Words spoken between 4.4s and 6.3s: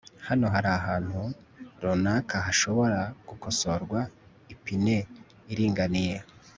ipine iringaniye